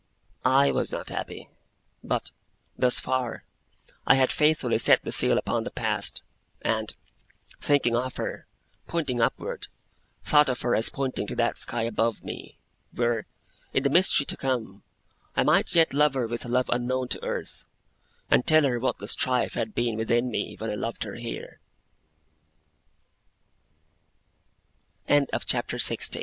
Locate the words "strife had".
19.07-19.75